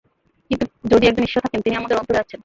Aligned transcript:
কিন্তু 0.51 0.65
যদি 0.91 1.05
একজন 1.07 1.23
ঈশ্বর 1.23 1.41
থাকেন, 1.41 1.61
তিনি 1.61 1.75
আমাদের 1.75 1.97
অন্তরে 1.97 2.19
আছেন। 2.19 2.39